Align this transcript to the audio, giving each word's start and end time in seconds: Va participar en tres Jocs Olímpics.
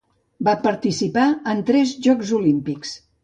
Va 0.45 0.55
participar 0.63 1.27
en 1.53 1.61
tres 1.69 1.93
Jocs 2.09 2.35
Olímpics. 2.41 2.99